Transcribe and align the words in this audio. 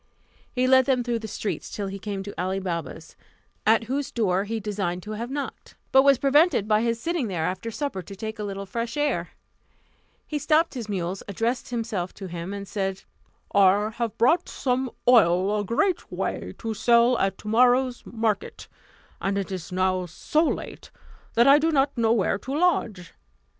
He 0.51 0.65
led 0.65 0.85
them 0.87 1.03
through 1.03 1.19
the 1.19 1.27
streets, 1.27 1.69
till 1.69 1.85
he 1.85 1.99
came 1.99 2.23
to 2.23 2.33
Ali 2.35 2.59
Baba's, 2.59 3.15
at 3.67 3.83
whose 3.83 4.09
door 4.11 4.45
he 4.45 4.59
designed 4.59 5.03
to 5.03 5.11
have 5.11 5.29
knocked; 5.29 5.75
but 5.91 6.01
was 6.01 6.17
prevented 6.17 6.67
by 6.67 6.81
his 6.81 6.99
sitting 6.99 7.27
there 7.27 7.45
after 7.45 7.69
supper 7.69 8.01
to 8.01 8.15
take 8.15 8.39
a 8.39 8.43
little 8.43 8.65
fresh 8.65 8.97
air. 8.97 9.29
He 10.25 10.39
stopped 10.39 10.73
his 10.73 10.89
mules, 10.89 11.21
addressed 11.27 11.69
himself 11.69 12.15
to 12.15 12.25
him, 12.25 12.51
and 12.51 12.67
said, 12.67 13.03
"I 13.53 13.91
have 13.91 14.17
brought 14.17 14.49
some 14.49 14.89
oil 15.07 15.59
a 15.59 15.63
great 15.63 16.11
way, 16.11 16.55
to 16.57 16.73
sell 16.73 17.15
at 17.19 17.37
tomorrow's 17.37 18.01
market; 18.03 18.67
and 19.21 19.37
it 19.37 19.51
is 19.51 19.71
now 19.71 20.07
so 20.07 20.43
late 20.45 20.89
that 21.35 21.45
I 21.47 21.59
do 21.59 21.69
not 21.71 21.95
know 21.95 22.11
where 22.11 22.39
to 22.39 22.57
lodge. 22.57 23.13